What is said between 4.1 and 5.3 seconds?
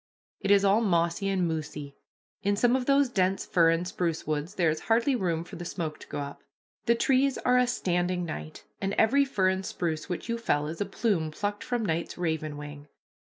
woods there is hardly